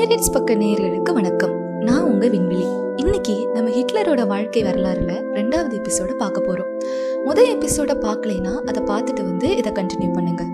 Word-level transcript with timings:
Pirates 0.00 0.32
பக்க 0.32 0.54
நேயர்களுக்கு 0.54 1.12
வணக்கம். 1.12 1.78
நான் 1.78 2.02
உங்க 2.02 2.28
விண்வெளி. 2.28 2.66
இன்னைக்கு 2.96 3.48
நம்ம 3.54 3.70
ஹிட்லரோட 3.70 4.26
வாழ்க்கை 4.26 4.62
வரலாறுல 4.62 5.22
ரெண்டாவது 5.32 5.80
எபிசோட 5.80 6.14
பார்க்க 6.14 6.40
போறோம். 6.40 6.84
முதல் 7.24 7.58
எபிசோட 7.58 7.90
பார்க்கலைன்னா 8.00 8.54
அதை 8.54 8.82
பார்த்துட்டு 8.82 9.22
வந்து 9.22 9.56
இதை 9.56 9.72
கண்டினியூ 9.72 10.12
பண்ணுங்க. 10.12 10.44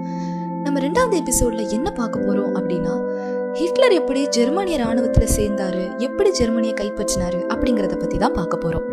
நம்ம 0.62 0.80
ரெண்டாவது 0.80 1.22
எபிசோட்ல 1.22 1.68
என்ன 1.68 1.90
பார்க்க 1.90 2.20
போறோம் 2.20 2.50
அப்படின்னா 2.54 3.22
ஹிட்லர் 3.52 3.92
எப்படி 3.92 4.28
ஜெர்மனிய 4.28 4.84
ராணுவத்துல 4.84 5.28
சேர்ந்தாரு 5.36 5.98
எப்படி 5.98 6.30
ஜெர்மனியை 6.30 6.74
கைப்பற்றினாரு 6.80 7.40
அப்படிங்கறத 7.48 7.98
பத்தி 7.98 8.18
தான் 8.18 8.32
பார்க்க 8.32 8.68
போறோம். 8.68 8.86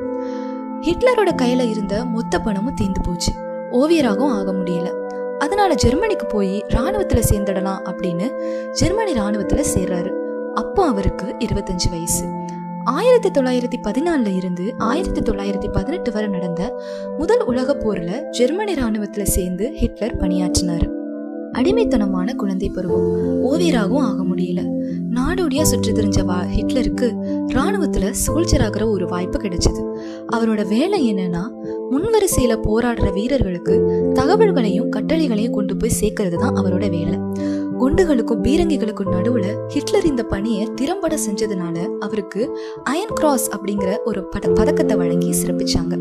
ஹிட்லரோட 0.81 1.29
கையில 1.41 1.69
இருந்த 1.69 2.05
மொத்த 2.05 2.39
பணமும் 2.39 2.75
தீந்து 2.81 3.03
போச்சு. 3.03 3.33
ஓவியராகவும் 3.71 4.31
ஆக 4.31 4.53
முடியல. 4.53 4.91
அதனால 5.39 5.73
ஜெர்மனிக்கு 5.73 6.25
போய் 6.25 6.65
ராணுவத்துல 6.67 7.23
சேர்ந்துடலாம் 7.31 7.81
அப்படின்னு 7.85 8.31
ஜெர்மனி 8.71 9.13
ராணுவத்துல 9.13 9.63
சேர்றாரு. 9.75 10.21
அப்போ 10.53 10.85
அவருக்கு 10.85 11.35
இருபத்தஞ்சு 11.39 11.89
வயசு. 11.89 12.25
ஆயிரத்தி 12.83 13.29
தொள்ளாயிரத்தி 13.29 13.79
பதினாலுல 13.83 14.35
இருந்து 14.35 14.73
ஆயிரத்தி 14.77 15.21
தொள்ளாயிரத்தி 15.21 15.71
பதினெட்டு 15.71 16.11
வரை 16.11 16.29
நடந்த 16.29 16.83
முதல் 17.17 17.43
உலக 17.43 17.73
போர்ல 17.73 18.29
ஜெர்மனி 18.29 18.73
ராணுவத்துல 18.73 19.21
சேர்ந்து 19.21 19.71
ஹிட்லர் 19.73 20.17
பணியாற்றினார். 20.17 20.89
அடிமைத்தனமான 21.51 22.33
குழந்தை 22.33 22.69
பருவம். 22.69 23.05
ஓவியராகவும் 23.45 24.01
ஆக 24.01 24.23
முடியல. 24.23 24.61
நாடோடியா 25.11 25.61
சுற்றி 25.61 25.91
தெரிஞ்ச 25.91 26.25
வா 26.25 26.43
ஹிட்லருக்கு 26.43 27.13
ராணுவத்துல 27.47 28.13
சோல்ஜர் 28.27 28.63
ஆகிற 28.63 28.89
ஒரு 28.89 29.07
வாய்ப்பு 29.07 29.39
கிடைச்சது. 29.39 29.97
அவரோட 30.33 30.67
வேலை 30.67 31.13
என்னன்னா 31.13 31.43
முன்வரிசையில 31.91 32.57
போராடுற 32.63 33.13
வீரர்களுக்கு 33.13 33.73
தகவல்களையும் 34.13 34.89
கட்டளைகளையும் 34.89 35.51
கொண்டு 35.51 35.77
போய் 35.77 35.91
சேர்க்கறது 36.01 36.35
தான் 36.35 36.55
அவரோட 36.55 36.89
வேலை. 36.89 37.19
குண்டுகளுக்கும் 37.79 38.43
பீரங்கிகளுக்கும் 38.43 39.11
நடுவுல 39.11 39.45
ஹிட்லர் 39.67 40.05
இந்த 40.05 40.23
பணியை 40.23 40.69
திறம்பட 40.75 41.15
செஞ்சதுனால 41.15 41.89
அவருக்கு 41.99 42.57
அயன் 42.83 43.13
கிராஸ் 43.13 43.51
அப்படிங்கிற 43.57 43.97
ஒரு 44.05 44.25
பட 44.25 44.47
பதக்கத்தை 44.47 44.97
வழங்கி 44.97 45.31
சிறப்பிச்சாங்க. 45.31 45.97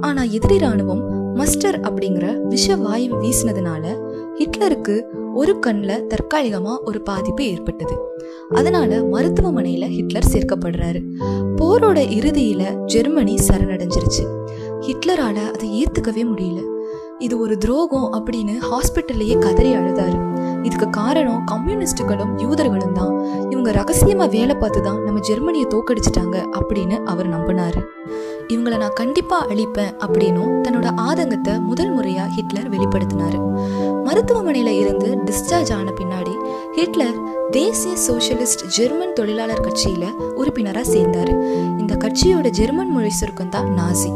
ஆனா 0.00 0.22
எதிரி 0.22 0.56
ராணுவம் 0.56 1.18
மஸ்டர் 1.34 1.80
அப்படிங்கிற 1.80 2.42
விஷ 2.42 2.76
வாயு 2.76 3.20
வீசினதுனால 3.20 3.96
ஹிட்லருக்கு 4.34 5.02
ஒரு 5.34 5.58
கண்ணில் 5.58 6.06
தற்காலிகமா 6.06 6.76
ஒரு 6.84 7.02
பாதிப்பு 7.02 7.44
ஏற்பட்டது. 7.44 7.94
அதனால 8.50 8.96
மருத்துவமனையில 8.96 9.88
ஹிட்லர் 9.88 10.30
சேர்க்கப்படுறாரு. 10.32 11.02
போரோட 11.56 11.98
இறுதியில 12.08 12.84
ஜெர்மனி 12.84 13.34
சரணடைஞ்சிருச்சு. 13.34 14.24
ஹிட்லரால 14.80 15.50
அதை 15.54 15.84
ஏத்துக்கவே 15.84 16.24
முடியல. 16.24 16.62
இது 17.18 17.38
ஒரு 17.38 17.58
துரோகம் 17.58 18.12
அப்படின்னு 18.12 18.56
ஹாஸ்பிட்டல்லையே 18.70 19.38
கதறி 19.38 19.76
அழுதாரு. 19.76 20.29
இதுக்கு 20.62 20.90
காரணம் 20.90 21.44
கம்யூனிஸ்டுகளும் 21.44 22.32
யூதர்களும் 22.42 22.92
தான். 22.92 23.12
இவங்க 23.50 23.70
ரகசியமா 23.72 24.28
வேலை 24.36 24.54
பார்த்து 24.54 24.82
தான் 24.82 25.00
நம்ம 25.02 25.20
ஜெர்மனியை 25.20 25.66
தோக்கடிச்சிட்டாங்க 25.74 26.36
அப்படின்னு 26.58 26.98
அவர் 27.04 27.28
நம்பினாரு. 27.36 27.82
இவங்கள 28.48 28.76
நான் 28.82 28.96
கண்டிப்பா 29.00 29.46
அழிப்பேன் 29.46 29.92
அப்படின்னும் 30.04 30.54
தன்னோட 30.64 30.88
ஆதங்கத்தை 31.08 31.60
முதல் 31.60 31.92
முறையா 31.96 32.24
ஹிட்லர் 32.36 32.70
வெளிப்படுத்தினாரு. 32.70 33.38
மருத்துவமனையில 34.06 34.70
இருந்து 34.82 35.08
டிஸ்சார்ஜ் 35.28 35.72
ஆன 35.72 35.92
பின்னாடி 36.00 36.34
ஹிட்லர் 36.78 37.18
தேசிய 37.50 37.94
சோசியலிஸ்ட் 38.06 38.64
ஜெர்மன் 38.76 39.12
தொழிலாளர் 39.12 39.64
கட்சியில 39.66 40.04
உறுப்பினரா 40.40 40.82
சேர்ந்தாரு. 40.94 41.34
இந்த 41.78 41.94
கட்சியோட 41.94 42.48
ஜெர்மன் 42.50 42.90
மொழி 42.90 43.10
சுருக்கம் 43.10 43.48
தான் 43.48 43.70
நாசி. 43.78 44.10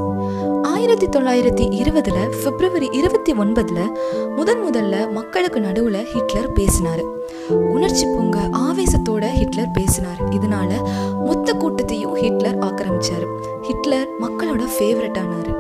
ஆயிரத்தி 0.64 1.06
தொள்ளாயிரத்தி 1.06 1.64
இருபதுல 1.80 2.42
பிப்ரவரி 2.44 2.88
இருபத்தி 2.92 3.32
ஒன்பதுல 3.32 3.94
முதன் 4.36 4.64
முதல்ல 4.64 5.10
மக்களுக்கு 5.10 5.60
நடுவுல 5.60 6.04
ஹிட்லர் 6.04 6.52
பேசினாரு. 6.52 7.04
உணர்ச்சி 7.50 8.06
பொங்க 8.06 8.38
ஆவேசத்தோட 8.52 9.32
ஹிட்லர் 9.32 9.70
பேசினார். 9.70 10.28
இதனால 10.28 10.88
மொத்த 11.24 11.52
கூட்டத்தையும் 11.52 12.14
ஹிட்லர் 12.14 12.58
ஆக்கிரமிச்சாரு. 12.58 13.26
ஹிட்லர் 13.62 14.08
மக்களோட 14.20 14.62
ஃபேவரட் 14.78 15.18
ஆனாரு. 15.24 15.52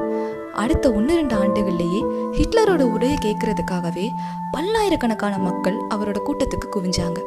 அடுத்த 0.52 0.92
ஒன்று 0.92 1.14
ரெண்டு 1.14 1.34
ஆண்டுகள்லேயே 1.34 2.00
ஹிட்லரோட 2.32 2.82
உரையை 2.82 3.18
கேட்கறதுக்காகவே 3.22 4.10
பல்லாயிரக்கணக்கான 4.50 5.38
மக்கள் 5.38 5.76
அவரோட 5.94 6.16
கூட்டத்துக்கு 6.26 6.68
குவிஞ்சாங்க. 6.76 7.18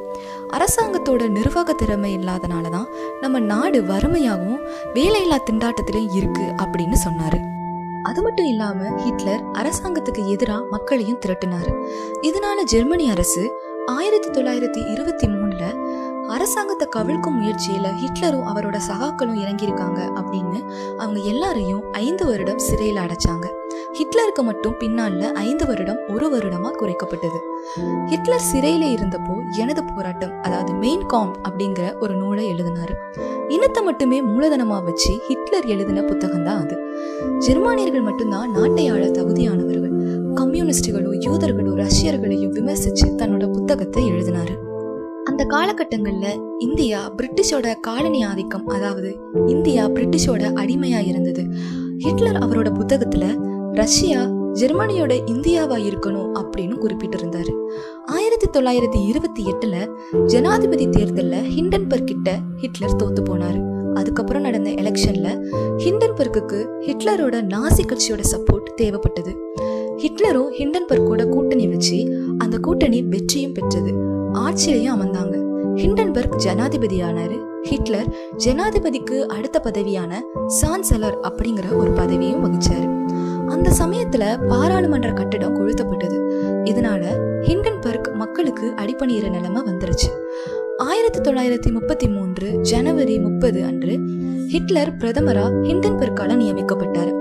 அரசாங்கத்தோட 0.49 1.27
நிர்வாக 1.27 1.73
திறமை 1.73 2.17
இல்லாதனால 2.17 2.69
தான் 2.69 2.87
நம்ம 3.21 3.39
நாடு 3.39 3.81
வறுமையாகவும் 3.81 4.59
வேலையில்லா 4.93 5.37
திண்டாட்டத்திலையும் 5.51 6.15
இருக்கு 6.15 6.41
அப்படின்னு 6.41 6.95
சொன்னாரு. 7.05 7.55
அது 8.07 8.21
மட்டும் 8.21 8.45
இல்லாம 8.45 8.89
ஹிட்லர் 8.95 9.43
அரசாங்கத்துக்கு 9.51 10.25
எதிராக 10.25 10.65
மக்களையும் 10.69 11.19
திரட்டினாரு. 11.25 11.71
இதனால 12.21 12.63
ஜெர்மனி 12.63 13.09
அரசு 13.09 13.43
ஆயிரத்தி 13.85 14.29
தொள்ளாயிரத்தி 14.29 14.91
இருபத்தி 14.91 15.27
மூணுல 15.27 15.65
அரசாங்கத்தை 16.27 16.87
கவிழ்க்கும் 16.95 17.37
முயற்சியில 17.37 17.91
ஹிட்லரும் 17.95 18.47
அவரோட 18.47 18.77
சகாக்களும் 18.87 19.39
இறங்கியிருக்காங்க 19.43 19.99
அப்படின்னு 20.21 20.59
அவங்க 20.97 21.19
எல்லாரையும் 21.19 21.83
ஐந்து 21.91 22.25
வருடம் 22.25 22.57
சிறையில் 22.57 23.01
அடைச்சாங்க. 23.03 23.45
ஹிட்லருக்கு 23.91 24.43
மட்டும் 24.43 24.75
பின்னால 24.79 25.31
ஐந்து 25.31 25.65
வருடம் 25.65 26.01
ஒரு 26.15 26.37
வருடமா 26.37 26.71
குறைக்கப்பட்டது. 26.79 27.39
ஹிட்லர் 28.05 28.47
சிறையில 28.53 28.83
இருந்தப்போ 28.97 29.35
எனது 29.57 29.83
போராட்டம் 29.95 30.41
அதாவது 30.41 30.73
மெயின் 30.73 31.05
காம்ப் 31.05 31.39
அப்படிங்கிற 31.47 31.99
ஒரு 31.99 32.15
நூலை 32.15 32.53
எழுதினாரு. 32.53 32.95
இனத்தை 33.47 33.83
மட்டுமே 33.83 34.19
மூலதனமா 34.23 34.83
வச்சு 34.83 35.13
ஹிட்லர் 35.27 35.65
எழுதின 35.65 36.01
புத்தகம் 36.01 36.43
தான் 36.43 36.61
அது. 36.61 36.86
ஜெர்மானியர்கள் 37.25 38.03
மட்டும்தான் 38.03 38.51
நாட்டை 38.51 38.87
ஆள 38.87 39.07
தகுதியானவர்கள். 39.07 39.95
கம்யூனிஸ்டுகளும் 40.33 41.13
யூதர்களும் 41.13 41.85
ரஷ்யர்களையும் 41.85 42.53
விமர்சிச்சு 42.53 43.07
தன்னோட 43.07 43.51
புத்தகத்தை 43.51 44.11
எழுதினாரு. 44.11 44.55
அந்த 45.23 45.45
காலகட்டங்கள்ல 45.45 46.45
இந்தியா 46.59 47.13
பிரிட்டிஷோட 47.17 47.79
காலனி 47.81 48.23
ஆதிக்கம் 48.23 48.67
அதாவது 48.67 49.17
இந்தியா 49.47 49.87
பிரிட்டிஷோட 49.87 50.51
அடிமையா 50.53 51.07
இருந்தது. 51.07 51.45
ஹிட்லர் 51.97 52.35
அவரோட 52.35 52.71
புத்தகத்துல 52.79 53.37
ரஷ்யா 53.73 54.23
ஜெர்மனியோட 54.29 55.19
இந்தியாவா 55.25 55.77
இருக்கணும் 55.77 56.31
அப்படின்னு 56.33 56.75
குறிப்பிட்டிருந்தாரு. 56.83 57.51
ஆயிரத்தி 58.05 58.59
தொள்ளாயிரத்தி 58.59 59.07
இருபத்தி 59.07 59.43
எட்டுல 59.43 59.87
ஜனாதிபதி 60.25 60.89
தேர்தலில் 60.89 61.49
ஹிண்டன்பர்க் 61.57 62.03
கிட்ட 62.03 62.39
ஹிட்லர் 62.57 62.95
தோத்து 62.95 63.23
போனாரு. 63.29 63.76
அதுக்கப்புறம் 63.97 64.41
நடந்த 64.41 64.69
எலெக்ஷன்ல 64.69 65.27
ஹிண்டன்பர்க்கு 65.77 66.59
ஹிட்லரோட 66.79 67.35
நாசி 67.53 67.83
கட்சியோட 67.87 68.23
சப்போர்ட் 68.31 68.67
தேவைப்பட்டது. 68.81 69.35
ஹிட்லரும் 69.97 70.51
ஹிண்டன்பர்க்கோட 70.53 71.29
கூட்டணி 71.29 71.67
வச்சு 71.67 72.23
அந்த 72.37 72.57
கூட்டணி 72.57 73.01
வெற்றியும் 73.01 73.53
பெற்றது. 73.53 73.91
ஆட்சியிலையும் 74.33 74.95
அமர்ந்தாங்க. 74.95 75.45
ஹிண்டன்பர்க் 75.75 76.45
ஜனாதிபதியானாரு. 76.45 77.37
ஹிட்லர் 77.63 78.15
ஜனாதிபதிக்கு 78.37 79.19
அடுத்த 79.19 79.61
பதவியான 79.63 80.21
சான்சலர் 80.61 81.17
அப்படிங்கிற 81.21 81.75
ஒரு 81.75 81.91
பதவியும் 81.91 82.43
வகிச்சாரு. 82.45 82.95
அந்த 83.47 83.71
சமயத்துல 83.79 84.47
பாராளுமன்ற 84.47 85.11
கட்டடம் 85.11 85.55
கொளுத்தப்பட்டது. 85.55 86.17
இதனால 86.63 87.05
ஹிண்டன்பர்க் 87.41 88.13
மக்களுக்கு 88.13 88.73
அடிப்பணியிற 88.75 89.29
நிலைமை 89.29 89.61
வந்துருச்சு. 89.61 90.11
ஆயிரத்தி 90.77 91.19
தொள்ளாயிரத்தி 91.19 91.71
முப்பத்தி 91.71 92.07
மூன்று 92.07 92.61
ஜனவரி 92.61 93.19
முப்பது 93.19 93.65
அன்று 93.65 93.99
ஹிட்லர் 94.47 94.97
பிரதமரா 94.97 95.45
ஹிண்டன்பர்க்கால 95.67 96.35
நியமிக்கப்பட்டார். 96.35 97.11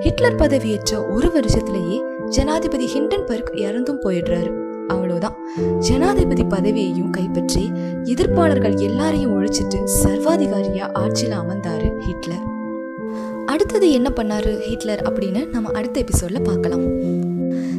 ஹிட்லர் 0.00 0.34
பதவியேற்ற 0.34 1.12
ஒரு 1.12 1.28
வருஷத்திலேயே 1.28 1.98
ஜனாதிபதி 2.24 2.86
ஹிண்டன்பர்க் 2.94 3.50
இறந்தும் 3.52 4.00
போயிடுறாரு. 4.02 4.50
அவ்வளவுதான். 4.88 5.36
ஜனாதிபதி 5.78 6.42
பதவியையும் 6.42 7.10
கைப்பற்றி 7.10 7.70
எதிர்ப்பாளர்கள் 8.04 8.78
எல்லாரையும் 8.78 9.34
ஒழிச்சிட்டு 9.36 9.78
சர்வாதிகாரியா 10.04 10.92
ஆட்சியில் 10.92 11.38
அமர்ந்தாரு 11.38 11.98
ஹிட்லர். 11.98 12.44
அடுத்தது 13.46 13.90
என்ன 13.90 14.12
பண்ணாரு 14.16 14.60
ஹிட்லர் 14.60 15.12
அப்படின்னு 15.12 15.48
நம்ம 15.50 15.70
அடுத்த 15.70 16.00
எபிசோட்ல 16.00 16.44
பார்க்கலாம். 16.44 16.84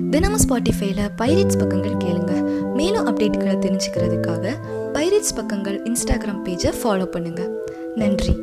தினமும் 0.09 0.40
ஸ்பாட்டிஃபைல 0.40 1.00
பைரேட்ஸ் 1.18 1.59
பக்கங்கள் 1.59 2.02
கேளுங்க. 2.04 2.34
மேலும் 2.74 3.08
அப்டேட்டுகளை 3.08 3.56
தெரிஞ்சுக்கிறதுக்காக 3.66 4.54
பைரேட்ஸ் 4.97 5.34
பக்கங்கள் 5.35 5.75
இன்ஸ்டாகிராம் 5.84 6.40
பேஜை 6.46 6.70
ஃபாலோ 6.78 7.05
பண்ணுங்கள் 7.14 7.49
நன்றி. 7.96 8.34